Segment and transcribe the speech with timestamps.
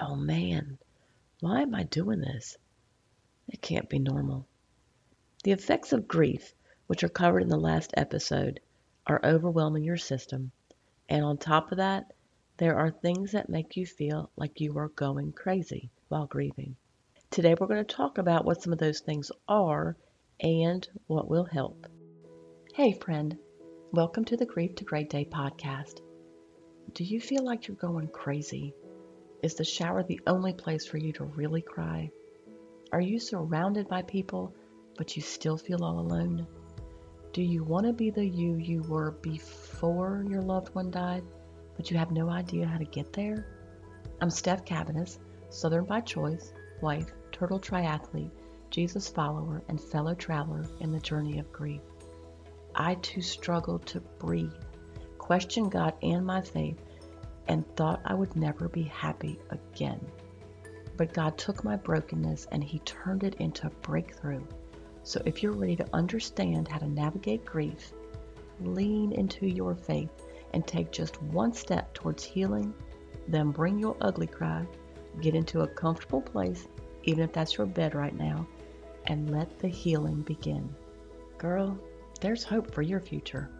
[0.00, 0.76] oh man,
[1.40, 2.56] why am I doing this?
[3.48, 4.46] It can't be normal.
[5.44, 6.52] The effects of grief,
[6.88, 8.60] which are covered in the last episode,
[9.06, 10.50] are overwhelming your system.
[11.08, 12.12] And on top of that,
[12.56, 16.76] there are things that make you feel like you are going crazy while grieving.
[17.30, 19.96] Today, we're going to talk about what some of those things are
[20.40, 21.86] and what will help.
[22.74, 23.36] Hey, friend,
[23.92, 26.00] welcome to the Grief to Great Day podcast.
[26.94, 28.74] Do you feel like you're going crazy?
[29.44, 32.10] Is the shower the only place for you to really cry?
[32.92, 34.54] Are you surrounded by people,
[34.96, 36.46] but you still feel all alone?
[37.34, 41.24] Do you want to be the you you were before your loved one died,
[41.76, 43.46] but you have no idea how to get there?
[44.22, 45.18] I'm Steph Cabanis,
[45.50, 48.30] Southern by choice, wife, turtle triathlete,
[48.70, 51.82] Jesus follower, and fellow traveler in the journey of grief.
[52.74, 54.54] I too struggled to breathe,
[55.18, 56.80] question God and my faith,
[57.48, 60.00] and thought I would never be happy again.
[60.96, 64.44] But God took my brokenness and He turned it into a breakthrough.
[65.02, 67.92] So if you're ready to understand how to navigate grief,
[68.60, 70.10] lean into your faith
[70.52, 72.72] and take just one step towards healing,
[73.28, 74.64] then bring your ugly cry,
[75.20, 76.68] get into a comfortable place,
[77.02, 78.46] even if that's your bed right now,
[79.06, 80.74] and let the healing begin.
[81.38, 81.78] Girl,
[82.20, 83.50] there's hope for your future.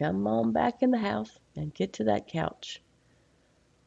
[0.00, 2.82] Come on back in the house and get to that couch.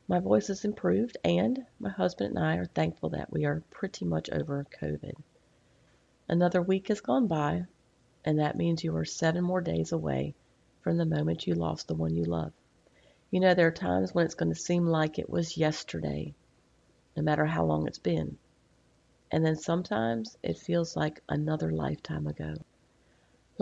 [0.08, 4.06] My voice has improved, and my husband and I are thankful that we are pretty
[4.06, 5.16] much over COVID.
[6.30, 7.66] Another week has gone by,
[8.23, 10.36] and that means you are seven more days away
[10.81, 12.53] from the moment you lost the one you love.
[13.31, 16.36] You know, there are times when it's going to seem like it was yesterday,
[17.17, 18.38] no matter how long it's been.
[19.31, 22.53] And then sometimes it feels like another lifetime ago.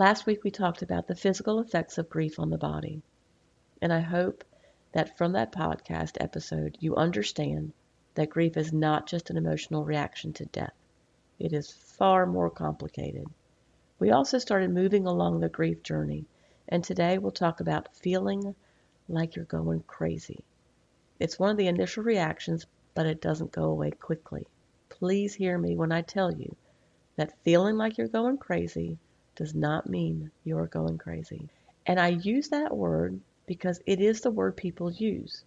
[0.02, 3.02] Last week we talked about the physical effects of grief on the body.
[3.80, 4.42] And I hope
[4.90, 7.72] that from that podcast episode you understand
[8.16, 10.74] that grief is not just an emotional reaction to death.
[11.38, 13.28] It is far more complicated.
[14.00, 16.26] We also started moving along the grief journey,
[16.68, 18.56] and today we'll talk about feeling
[19.06, 20.42] like you're going crazy.
[21.20, 24.48] It's one of the initial reactions, but it doesn't go away quickly.
[24.88, 26.56] Please hear me when I tell you
[27.14, 28.98] that feeling like you're going crazy
[29.34, 31.48] does not mean you're going crazy.
[31.86, 35.44] And I use that word because it is the word people use.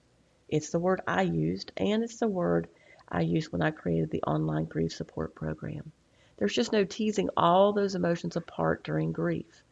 [0.49, 2.67] It's the word I used, and it's the word
[3.07, 5.91] I used when I created the online grief support program.
[6.37, 9.63] There's just no teasing all those emotions apart during grief.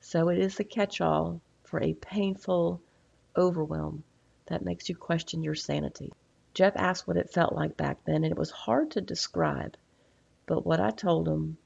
[0.00, 2.80] So it is the catch all for a painful
[3.36, 4.02] overwhelm
[4.46, 6.12] that makes you question your sanity.
[6.54, 9.76] Jeff asked what it felt like back then, and it was hard to describe.
[10.46, 11.58] But what I told him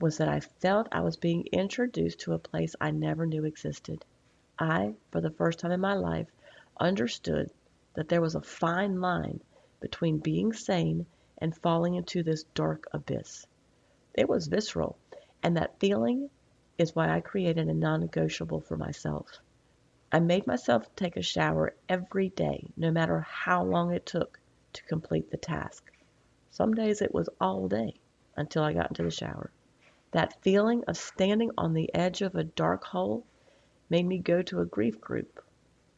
[0.00, 4.04] was that I felt I was being introduced to a place I never knew existed.
[4.56, 6.28] I, for the first time in my life,
[6.78, 7.50] understood
[7.94, 9.40] that there was a fine line
[9.80, 11.06] between being sane
[11.38, 13.44] and falling into this dark abyss.
[14.14, 14.96] It was visceral,
[15.42, 16.30] and that feeling
[16.78, 19.40] is why I created a non negotiable for myself.
[20.12, 24.38] I made myself take a shower every day, no matter how long it took
[24.74, 25.90] to complete the task.
[26.50, 27.94] Some days it was all day
[28.36, 29.50] until I got into the shower.
[30.12, 33.26] That feeling of standing on the edge of a dark hole
[33.90, 35.44] made me go to a grief group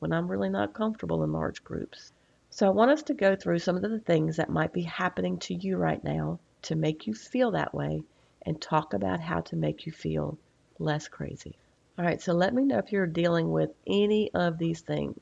[0.01, 2.13] when I'm really not comfortable in large groups.
[2.51, 5.39] So I want us to go through some of the things that might be happening
[5.41, 8.03] to you right now to make you feel that way
[8.45, 10.37] and talk about how to make you feel
[10.81, 11.57] less crazy.
[11.97, 15.21] All right, so let me know if you're dealing with any of these things.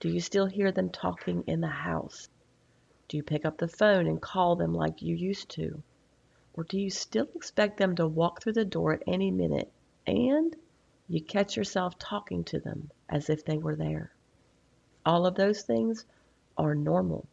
[0.00, 2.28] Do you still hear them talking in the house?
[3.08, 5.82] Do you pick up the phone and call them like you used to?
[6.54, 9.70] Or do you still expect them to walk through the door at any minute
[10.06, 10.54] and
[11.06, 14.10] you catch yourself talking to them as if they were there.
[15.04, 16.06] All of those things
[16.56, 17.26] are normal,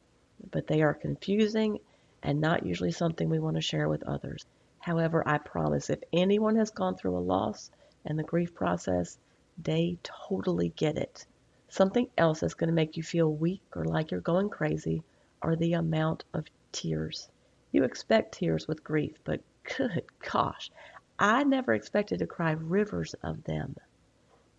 [0.51, 1.79] but they are confusing
[2.21, 4.45] and not usually something we want to share with others.
[4.79, 7.71] However, I promise if anyone has gone through a loss
[8.03, 9.17] and the grief process,
[9.57, 11.25] they totally get it.
[11.69, 15.03] Something else that's going to make you feel weak or like you're going crazy
[15.41, 17.29] are the amount of tears.
[17.73, 20.69] You expect tears with grief, but good gosh,
[21.17, 23.77] I never expected to cry rivers of them.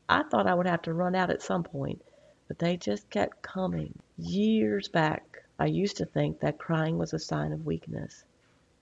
[0.08, 2.02] I thought I would have to run out at some point,
[2.48, 3.98] but they just kept coming.
[4.16, 8.24] Years back, I used to think that crying was a sign of weakness,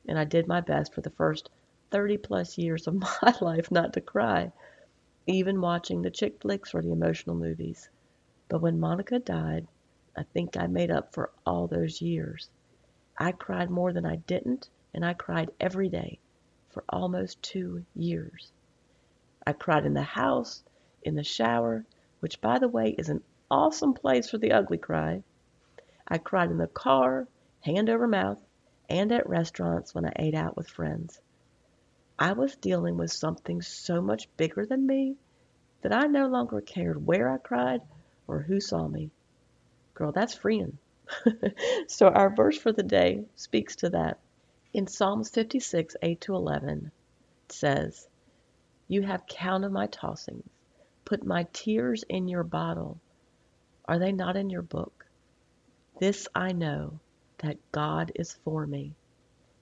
[0.07, 1.51] and I did my best for the first
[1.91, 4.53] 30 plus years of my life not to cry,
[5.27, 7.89] even watching the chick flicks or the emotional movies.
[8.49, 9.67] But when Monica died,
[10.17, 12.49] I think I made up for all those years.
[13.23, 16.19] I cried more than I didn't, and I cried every day
[16.71, 18.51] for almost two years.
[19.47, 20.65] I cried in the house,
[21.03, 21.85] in the shower,
[22.21, 25.23] which, by the way, is an awesome place for the ugly cry.
[26.09, 27.29] I cried in the car,
[27.61, 28.43] hand over mouth,
[28.89, 31.21] and at restaurants when I ate out with friends.
[32.19, 35.19] I was dealing with something so much bigger than me
[35.83, 37.83] that I no longer cared where I cried
[38.27, 39.11] or who saw me.
[39.93, 40.79] Girl, that's freeing.
[41.89, 44.19] so our verse for the day speaks to that.
[44.75, 46.93] In Psalms 56, 8 to 11,
[47.47, 48.09] it says,
[48.89, 50.49] You have counted my tossings,
[51.05, 53.01] put my tears in your bottle.
[53.87, 55.07] Are they not in your book?
[56.01, 57.01] This I know,
[57.39, 58.95] that God is for me.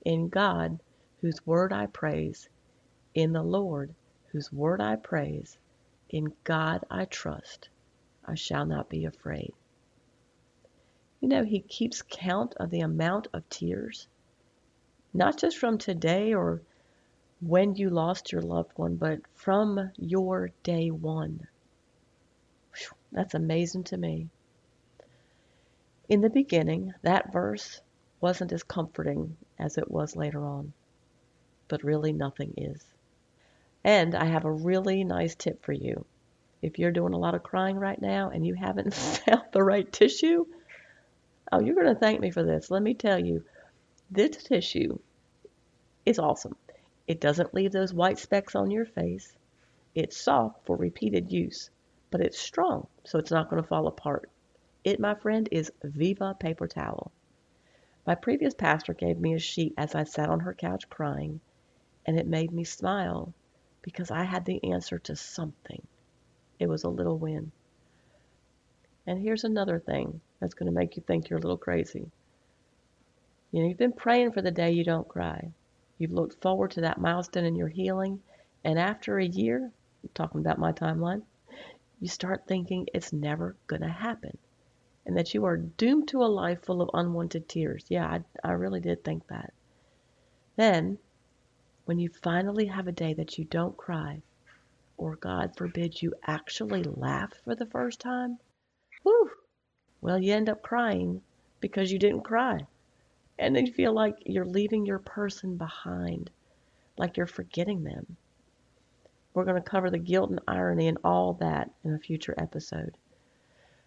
[0.05, 0.81] In God,
[1.21, 2.49] whose word I praise,
[3.15, 3.95] in the Lord,
[4.33, 5.59] whose word I praise,
[6.11, 7.69] in God I trust,
[8.25, 9.55] I shall not be afraid.
[11.21, 14.07] You know, He keeps count of the amount of tears,
[15.13, 16.63] not just from today or
[17.41, 21.47] when you lost your loved one, but from your day one.
[22.77, 24.29] Whew, that's amazing to me.
[26.09, 27.81] In the beginning, that verse
[28.21, 30.73] wasn't as comforting as it was later on,
[31.69, 32.85] but really nothing is.
[33.85, 36.05] And I have a really nice tip for you.
[36.63, 39.91] If you're doing a lot of crying right now and you haven't found the right
[39.93, 40.47] tissue,
[41.53, 42.71] oh, you're going to thank me for this.
[42.71, 43.45] Let me tell you,
[44.11, 44.99] this tissue
[46.05, 46.57] is awesome.
[47.07, 49.37] It doesn't leave those white specks on your face.
[49.95, 51.71] It's soft for repeated use,
[52.11, 54.31] but it's strong, so it's not going to fall apart.
[54.85, 57.11] It, my friend, is Viva Paper Towel.
[58.07, 61.41] My previous pastor gave me a sheet as I sat on her couch crying,
[62.07, 63.35] and it made me smile
[63.83, 65.87] because I had the answer to something.
[66.59, 67.53] It was a little win.
[69.07, 72.11] And here's another thing that's going to make you think you're a little crazy.
[73.51, 75.51] You know, you've been praying for the day you don't cry.
[75.99, 78.21] You've looked forward to that milestone in your healing,
[78.65, 79.71] and after a year,
[80.03, 81.23] I'm talking about my timeline,
[82.01, 84.39] you start thinking it's never going to happen
[85.09, 87.87] and that you are doomed to a life full of unwanted tears.
[87.89, 89.55] Yeah, I, I really did think that.
[90.57, 90.99] Then,
[91.87, 94.21] when you finally have a day that you don't cry,
[94.99, 98.39] or God forbid you actually laugh for the first time,
[99.03, 99.31] whew,
[100.01, 101.23] well, you end up crying
[101.61, 102.67] because you didn't cry.
[103.39, 106.31] And then you feel like you're leaving your person behind,
[106.97, 108.17] like you're forgetting them.
[109.35, 112.97] We're going to cover the guilt and irony and all that in a future episode.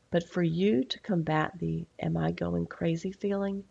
[0.09, 3.63] But for you to combat the am I going crazy feeling,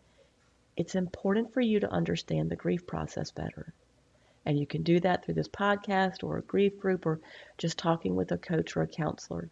[0.75, 3.73] it's important for you to understand the grief process better.
[4.45, 7.19] And you can do that through this podcast or a grief group or
[7.57, 9.49] just talking with a coach or a counselor.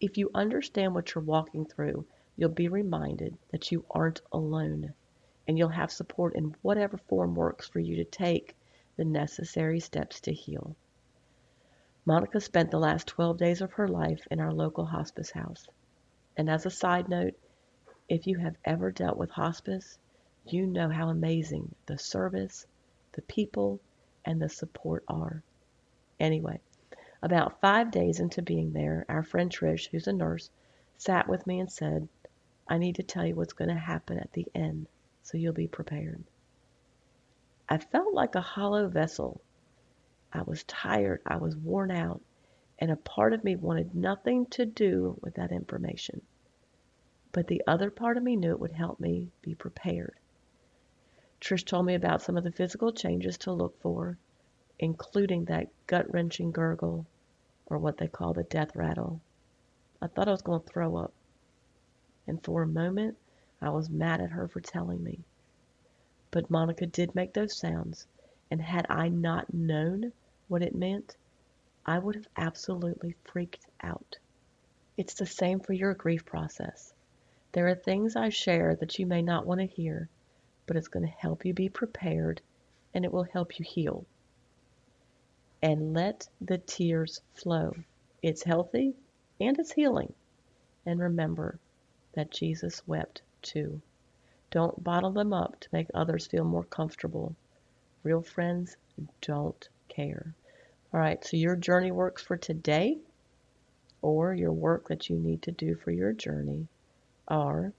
[0.00, 2.06] If you understand what you're walking through,
[2.36, 4.94] you'll be reminded that you aren't alone
[5.46, 8.56] and you'll have support in whatever form works for you to take
[8.96, 10.74] the necessary steps to heal.
[12.06, 15.66] Monica spent the last 12 days of her life in our local hospice house.
[16.36, 17.34] And as a side note,
[18.08, 19.98] if you have ever dealt with hospice,
[20.46, 22.66] you know how amazing the service,
[23.12, 23.80] the people,
[24.24, 25.42] and the support are.
[26.18, 26.60] Anyway,
[27.22, 30.50] about five days into being there, our friend Trish, who's a nurse,
[30.96, 32.08] sat with me and said,
[32.68, 34.86] I need to tell you what's going to happen at the end
[35.22, 36.24] so you'll be prepared.
[37.68, 39.40] I felt like a hollow vessel.
[40.32, 42.20] I was tired, I was worn out,
[42.78, 46.22] and a part of me wanted nothing to do with that information.
[47.32, 50.14] But the other part of me knew it would help me be prepared.
[51.40, 54.18] Trish told me about some of the physical changes to look for,
[54.82, 57.06] including that gut wrenching gurgle,
[57.66, 59.20] or what they call the death rattle.
[60.00, 61.12] I thought I was going to throw up.
[62.26, 63.18] And for a moment,
[63.60, 65.20] I was mad at her for telling me.
[66.30, 68.06] But Monica did make those sounds,
[68.50, 70.12] and had I not known
[70.48, 71.14] what it meant,
[71.84, 74.16] I would have absolutely freaked out.
[74.96, 76.94] It's the same for your grief process.
[77.52, 80.08] There are things I share that you may not want to hear,
[80.66, 82.40] but it's going to help you be prepared
[82.94, 84.06] and it will help you heal.
[85.62, 87.74] And let the tears flow.
[88.22, 88.94] It's healthy
[89.40, 90.12] and it's healing.
[90.86, 91.58] And remember
[92.14, 93.80] that Jesus wept too.
[94.50, 97.34] Don't bottle them up to make others feel more comfortable.
[98.02, 98.76] Real friends
[99.20, 100.34] don't care.
[100.92, 102.98] All right, so your journey works for today
[104.02, 106.66] or your work that you need to do for your journey
[107.28, 107.72] are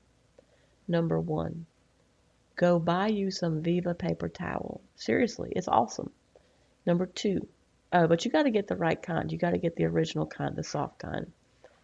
[0.88, 1.66] number one,
[2.62, 4.82] Go buy you some Viva paper towel.
[4.96, 6.12] Seriously, it's awesome.
[6.86, 7.48] Number two,
[7.94, 9.32] oh, but you got to get the right kind.
[9.32, 11.32] You got to get the original kind, the soft kind.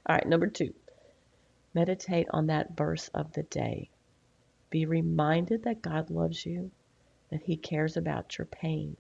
[0.06, 0.74] All right, number two,
[1.74, 3.90] meditate on that verse of the day.
[4.70, 6.72] Be reminded that God loves you,
[7.32, 8.98] that He cares about your pain.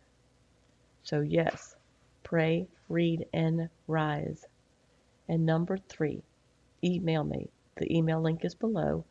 [1.03, 1.75] So, yes,
[2.23, 4.45] pray, read, and rise.
[5.29, 6.23] And number three,
[6.83, 7.49] email me.
[7.77, 9.05] The email link is below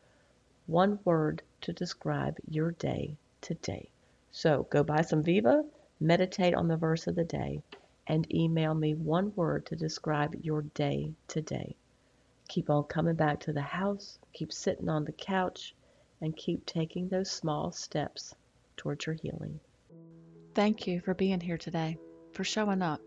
[0.67, 3.89] one word to describe your day today.
[4.31, 5.63] So go buy some Viva,
[5.99, 7.63] meditate on the verse of the day,
[8.07, 11.75] and email me one word to describe your day today.
[12.47, 15.75] Keep on coming back to the house, keep sitting on the couch,
[16.21, 18.33] and keep taking those small steps
[18.77, 19.59] towards your healing.
[20.55, 21.97] Thank you for being here today,
[22.31, 23.01] for showing up.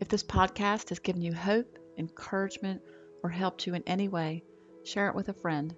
[0.00, 2.80] If this podcast has given you hope, encouragement,
[3.22, 4.42] or helped you in any way,
[4.84, 5.74] share it with a friend,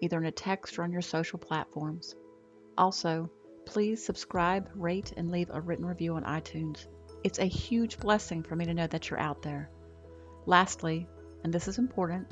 [0.00, 2.14] either in a text or on your social platforms.
[2.76, 3.30] Also,
[3.66, 6.86] please subscribe, rate, and leave a written review on iTunes.
[7.24, 9.70] It's a huge blessing for me to know that you're out there.
[10.46, 11.06] Lastly,
[11.42, 12.26] and this is important,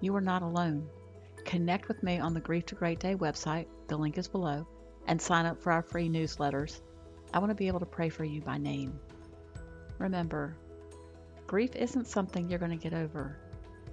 [0.00, 0.88] you are not alone.
[1.44, 4.66] Connect with me on the Grief to Great Day website, the link is below,
[5.06, 6.80] and sign up for our free newsletters.
[7.32, 8.98] I want to be able to pray for you by name.
[9.98, 10.56] Remember,
[11.46, 13.36] grief isn't something you're going to get over,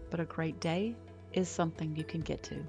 [0.10, 0.96] but a great day
[1.34, 2.64] is something you can get to.